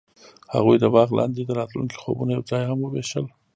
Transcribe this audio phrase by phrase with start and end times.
[0.53, 3.25] هغوی د باغ لاندې د راتلونکي خوبونه یوځای هم وویشل.